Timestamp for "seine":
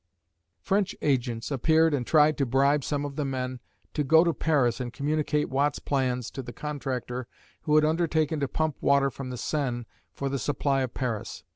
9.37-9.85